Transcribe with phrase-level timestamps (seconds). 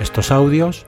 [0.00, 0.86] estos audios,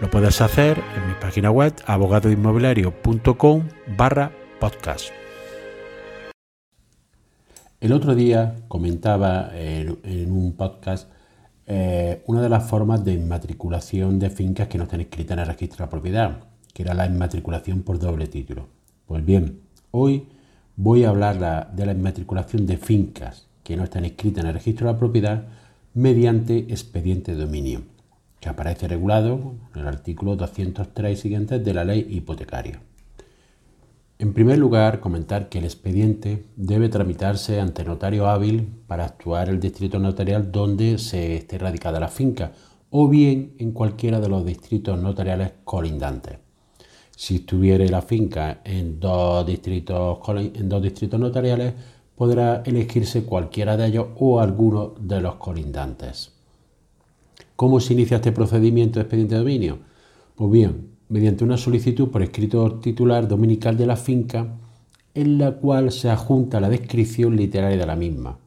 [0.00, 3.62] lo puedes hacer en mi página web abogadoinmobiliario.com
[3.96, 5.10] barra podcast.
[7.80, 11.10] El otro día comentaba en, un podcast
[11.66, 15.46] eh, una de las formas de inmatriculación de fincas que no están escritas en el
[15.46, 18.68] registro de la propiedad, que era la inmatriculación por doble título.
[19.06, 19.60] Pues bien,
[19.90, 20.28] hoy
[20.76, 24.86] voy a hablar de la inmatriculación de fincas que no están escritas en el registro
[24.86, 25.44] de la propiedad
[25.94, 27.82] mediante expediente de dominio,
[28.44, 32.78] que aparece regulado en el artículo 203 siguientes de la ley hipotecaria.
[34.18, 39.60] En primer lugar, comentar que el expediente debe tramitarse ante notario hábil para actuar el
[39.60, 42.52] distrito notarial donde se esté radicada la finca
[42.90, 46.36] o bien en cualquiera de los distritos notariales colindantes.
[47.16, 51.72] Si estuviera la finca en dos distritos, en dos distritos notariales,
[52.14, 56.34] podrá elegirse cualquiera de ellos o alguno de los colindantes.
[57.56, 59.78] ¿Cómo se inicia este procedimiento de expediente de dominio?
[60.34, 64.56] Pues bien, mediante una solicitud por escrito titular dominical de la finca
[65.14, 68.38] en la cual se adjunta la descripción literaria de la misma.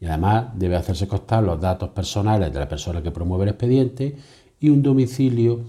[0.00, 4.16] Y además debe hacerse constar los datos personales de la persona que promueve el expediente
[4.58, 5.60] y un domicilio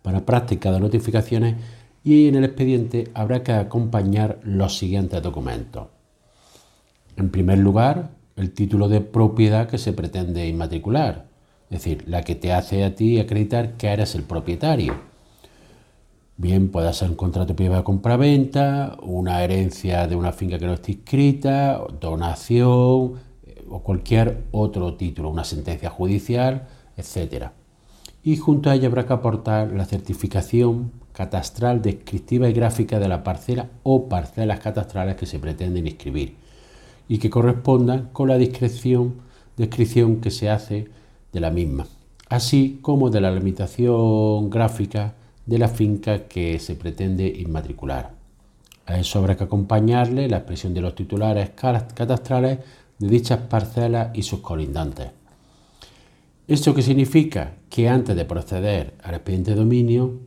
[0.00, 1.56] para práctica de notificaciones
[2.02, 5.88] y en el expediente habrá que acompañar los siguientes documentos.
[7.16, 11.33] En primer lugar, el título de propiedad que se pretende inmatricular,
[11.74, 14.94] es decir, la que te hace a ti acreditar que eres el propietario.
[16.36, 20.74] Bien, puede ser un contrato privado de compra-venta, una herencia de una finca que no
[20.74, 23.14] esté inscrita, donación
[23.44, 27.46] eh, o cualquier otro título, una sentencia judicial, etc.
[28.22, 33.24] Y junto a ella habrá que aportar la certificación catastral descriptiva y gráfica de la
[33.24, 36.36] parcela o parcelas catastrales que se pretenden inscribir
[37.08, 39.16] y que correspondan con la descripción,
[39.56, 40.88] descripción que se hace
[41.34, 41.86] de la misma,
[42.30, 45.14] así como de la limitación gráfica
[45.44, 48.12] de la finca que se pretende inmatricular.
[48.86, 52.58] A eso habrá que acompañarle la expresión de los titulares catastrales
[52.98, 55.08] de dichas parcelas y sus colindantes.
[56.46, 57.54] ¿Esto qué significa?
[57.68, 60.20] Que antes de proceder al expediente de dominio,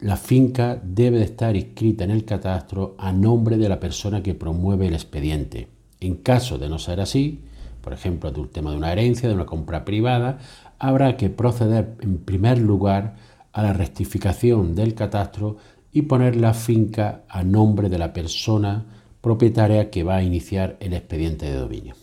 [0.00, 4.34] la finca debe de estar inscrita en el catastro a nombre de la persona que
[4.34, 5.68] promueve el expediente.
[6.00, 7.40] En caso de no ser así,
[7.82, 10.38] por ejemplo, de un tema de una herencia, de una compra privada,
[10.78, 13.16] habrá que proceder en primer lugar
[13.52, 15.56] a la rectificación del catastro
[15.92, 18.86] y poner la finca a nombre de la persona
[19.20, 21.94] propietaria que va a iniciar el expediente de dominio.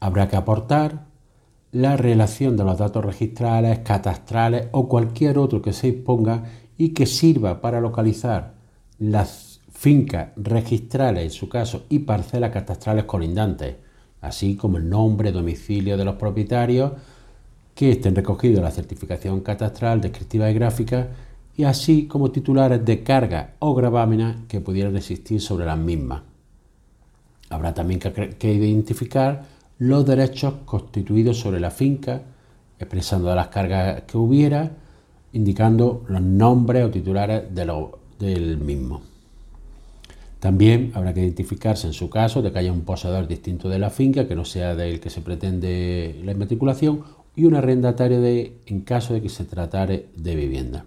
[0.00, 1.06] Habrá que aportar
[1.70, 6.44] la relación de los datos registrales, catastrales o cualquier otro que se exponga
[6.76, 8.54] y que sirva para localizar
[8.98, 13.76] las fincas registrales, en su caso, y parcelas catastrales colindantes,
[14.20, 16.92] así como el nombre, domicilio de los propietarios,
[17.74, 21.08] que estén recogidos en la certificación catastral, descriptiva y gráfica,
[21.56, 26.22] y así como titulares de carga o gravámenes que pudieran existir sobre las mismas.
[27.50, 29.44] Habrá también que, identificar
[29.78, 32.22] los derechos constituidos sobre la finca,
[32.78, 34.70] expresando las cargas que hubiera,
[35.32, 39.07] indicando los nombres o titulares del mismo.
[40.40, 43.90] También habrá que identificarse en su caso de que haya un poseedor distinto de la
[43.90, 47.02] finca, que no sea del que se pretende la inmatriculación,
[47.34, 50.84] y un arrendatario de, en caso de que se tratare de vivienda.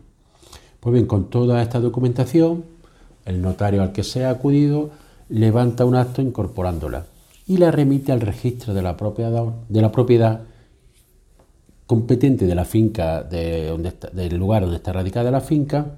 [0.79, 2.66] Pues bien, con toda esta documentación,
[3.25, 4.90] el notario al que se ha acudido
[5.29, 7.06] levanta un acto incorporándola
[7.47, 10.41] y la remite al registro de la propiedad, de la propiedad
[11.85, 15.97] competente de la finca, del lugar donde está radicada la finca,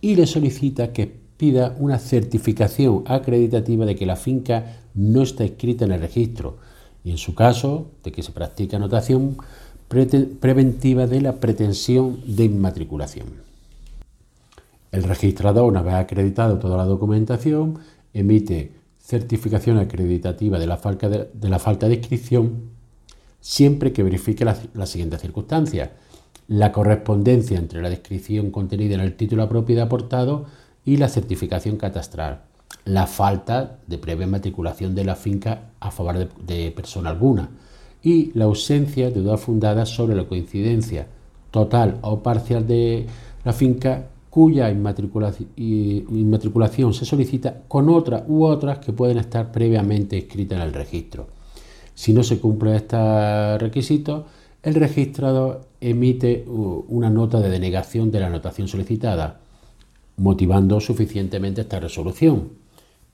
[0.00, 5.84] y le solicita que pida una certificación acreditativa de que la finca no está escrita
[5.84, 6.58] en el registro
[7.04, 9.36] y en su caso de que se practica anotación
[9.88, 13.26] preventiva de la pretensión de inmatriculación.
[14.90, 17.78] El registrador, una vez acreditado toda la documentación,
[18.12, 22.70] emite certificación acreditativa de la falta de, la falta de inscripción
[23.40, 25.90] siempre que verifique la siguientes circunstancias.
[26.48, 30.46] La correspondencia entre la descripción contenida en el título de propiedad aportado
[30.86, 32.40] y la certificación catastral.
[32.86, 37.50] La falta de previa matriculación de la finca a favor de persona alguna
[38.02, 41.06] y la ausencia de dudas fundadas sobre la coincidencia
[41.50, 43.06] total o parcial de
[43.44, 50.58] la finca cuya inmatriculación se solicita con otras u otras que pueden estar previamente escritas
[50.58, 51.26] en el registro.
[51.94, 54.26] Si no se cumple este requisito,
[54.62, 59.40] el registrador emite una nota de denegación de la anotación solicitada,
[60.16, 62.50] motivando suficientemente esta resolución,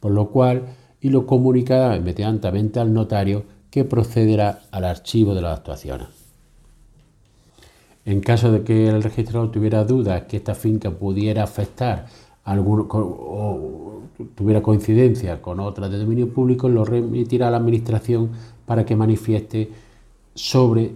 [0.00, 0.66] por lo cual
[1.00, 6.08] y lo comunicará inmediatamente al notario que procederá al archivo de las actuaciones.
[8.04, 12.06] En caso de que el registrador tuviera dudas que esta finca pudiera afectar
[12.44, 14.02] algún, o
[14.34, 18.30] tuviera coincidencia con otra de dominio público, lo remitirá a la Administración
[18.66, 19.70] para que manifieste
[20.34, 20.92] sobre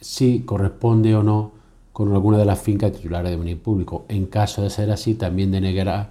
[0.00, 1.55] si corresponde o no
[1.96, 4.04] con alguna de las fincas titulares de dominio público.
[4.10, 6.10] En caso de ser así, también denegará,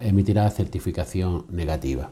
[0.00, 2.08] emitirá certificación negativa.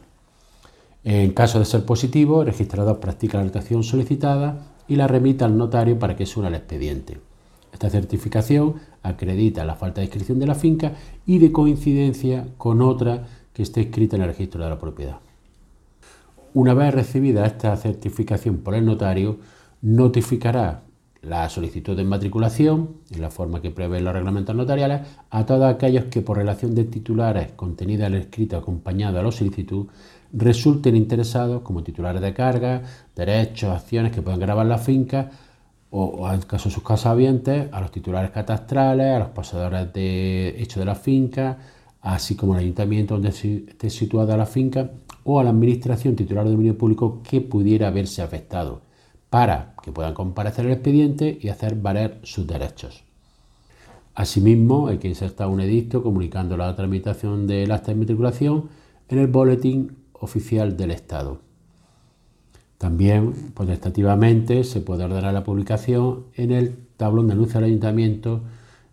[1.05, 5.57] En caso de ser positivo, el registrador practica la anotación solicitada y la remite al
[5.57, 7.17] notario para que una al expediente.
[7.73, 10.93] Esta certificación acredita la falta de inscripción de la finca
[11.25, 15.17] y de coincidencia con otra que esté escrita en el registro de la propiedad.
[16.53, 19.39] Una vez recibida esta certificación por el notario,
[19.81, 20.83] notificará
[21.27, 26.05] la solicitud de matriculación, en la forma que prevén los reglamentos notariales, a todos aquellos
[26.05, 29.87] que por relación de titulares contenida en el escrito acompañado a la solicitud
[30.33, 32.83] resulten interesados como titulares de carga,
[33.15, 35.31] derechos, acciones que puedan grabar la finca
[35.91, 40.81] o, en caso de sus casavientes, a los titulares catastrales, a los pasadores de hecho
[40.81, 41.59] de la finca,
[42.01, 44.91] así como al ayuntamiento donde esté situada la finca
[45.23, 48.83] o a la administración titular de dominio público que pudiera haberse afectado,
[49.31, 53.05] para que puedan comparecer el expediente y hacer valer sus derechos.
[54.15, 58.71] Asimismo, hay que insertar un edicto comunicando la tramitación del acta de matriculación
[59.11, 61.41] en el boletín oficial del Estado.
[62.79, 68.41] También, potestativamente, se puede ordenar la publicación en el tablón de anuncio del ayuntamiento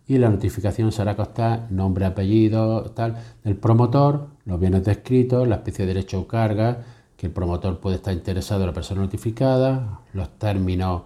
[0.06, 5.86] y la notificación será constar nombre, apellido, tal, del promotor, los bienes descritos, la especie
[5.86, 6.84] de derecho o carga,
[7.22, 11.02] que el promotor puede estar interesado en la persona notificada, los términos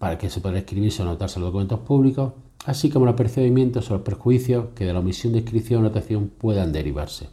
[0.00, 2.32] para que se pueda escribirse o anotarse los documentos públicos,
[2.66, 6.28] así como los procedimientos o los perjuicios que de la omisión de inscripción o anotación
[6.36, 7.28] puedan derivarse.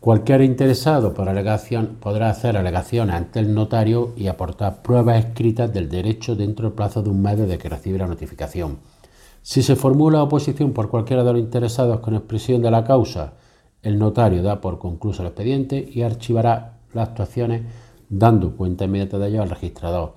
[0.00, 5.88] Cualquier interesado por alegación podrá hacer alegaciones ante el notario y aportar pruebas escritas del
[5.88, 8.78] derecho dentro del plazo de un mes desde que recibe la notificación.
[9.42, 13.34] Si se formula oposición por cualquiera de los interesados con expresión de la causa,
[13.84, 17.62] el notario da por concluso el expediente y archivará las actuaciones
[18.08, 20.14] dando cuenta inmediata de ello al registrador.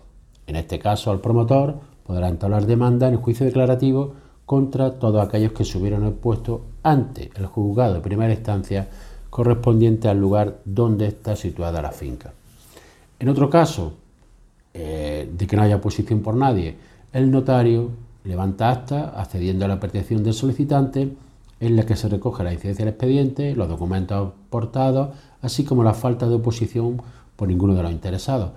[0.47, 1.75] En este caso, el promotor
[2.05, 4.13] podrá entablar demanda en el juicio declarativo
[4.45, 8.87] contra todos aquellos que se hubieran opuesto ante el juzgado de primera instancia
[9.29, 12.33] correspondiente al lugar donde está situada la finca.
[13.19, 13.93] En otro caso,
[14.73, 16.77] eh, de que no haya oposición por nadie,
[17.11, 17.89] el notario
[18.23, 21.11] levanta acta accediendo a la petición del solicitante
[21.59, 25.09] en la que se recoge la incidencia del expediente, los documentos aportados,
[25.41, 27.01] así como la falta de oposición
[27.35, 28.51] por ninguno de los interesados,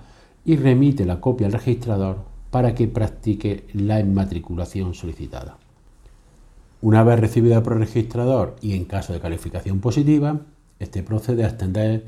[0.45, 2.17] y remite la copia al registrador
[2.49, 5.57] para que practique la inmatriculación solicitada.
[6.81, 10.41] Una vez recibida por el registrador y en caso de calificación positiva,
[10.79, 12.05] este procede a extender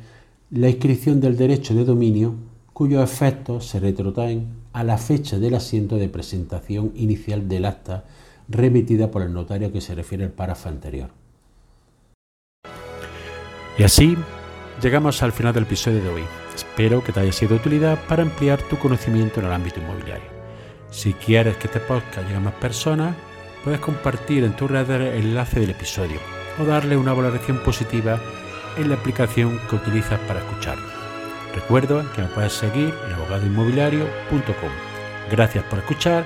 [0.50, 2.36] la inscripción del derecho de dominio
[2.74, 8.04] cuyos efectos se retrotraen a la fecha del asiento de presentación inicial del acta
[8.48, 11.10] remitida por el notario que se refiere al párrafo anterior.
[13.78, 14.18] Y así
[14.82, 16.24] llegamos al final del episodio de hoy.
[16.56, 20.32] Espero que te haya sido de utilidad para ampliar tu conocimiento en el ámbito inmobiliario.
[20.92, 23.16] Si quieres que este podcast llegue a más personas,
[23.64, 26.20] puedes compartir en tu red el enlace del episodio
[26.60, 28.20] o darle una valoración positiva
[28.78, 30.86] en la aplicación que utilizas para escucharlo.
[31.56, 34.72] Recuerda que me puedes seguir en abogadoinmobiliario.com.
[35.32, 36.26] Gracias por escuchar,